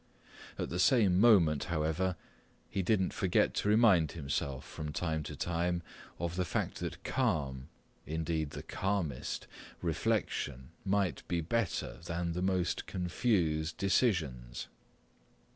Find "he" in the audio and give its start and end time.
2.71-2.81